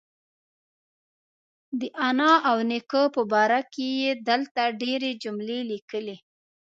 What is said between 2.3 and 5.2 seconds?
او نیکه باره کې یې دلته ډېرې